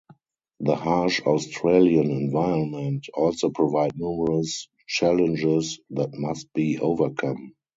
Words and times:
The 0.61 0.75
harsh 0.75 1.21
Australian 1.27 2.09
environment 2.09 3.05
also 3.13 3.51
provide 3.51 3.95
numerous 3.95 4.67
challenges 4.87 5.79
that 5.91 6.15
must 6.17 6.51
be 6.53 6.79
overcome. 6.79 7.53